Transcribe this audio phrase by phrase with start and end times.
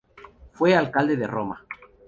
[0.53, 1.63] Fue Alcalde de Roma.